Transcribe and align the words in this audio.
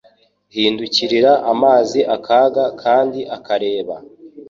Hindukirira 0.53 1.33
amazi 1.51 1.99
akaga 2.15 2.63
kandi 2.81 3.19
akareba 3.37 3.95